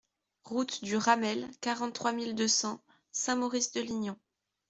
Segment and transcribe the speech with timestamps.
[0.45, 4.17] Route du Ramel, quarante-trois mille deux cents Saint-Maurice-de-Lignon